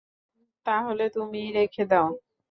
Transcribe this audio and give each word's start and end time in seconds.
তাহলে 0.65 1.03
তুমিই 1.15 1.49
রেখে 1.51 1.83
দাও। 1.91 2.09